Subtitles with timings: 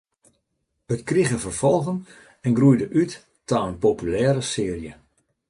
[0.93, 1.99] It krige ferfolgen
[2.45, 3.13] en groeide út
[3.47, 4.93] ta in populêre searje.